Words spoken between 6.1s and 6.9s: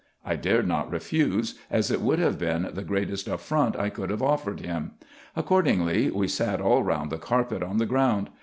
sat all